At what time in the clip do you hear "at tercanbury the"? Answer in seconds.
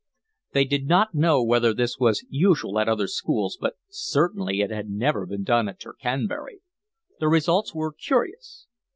5.69-7.27